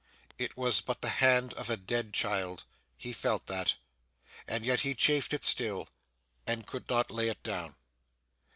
[0.39, 2.63] It was but the hand of a dead child.
[2.97, 3.75] He felt that;
[4.47, 5.87] and yet he chafed it still,
[6.47, 7.75] and could not lay it down.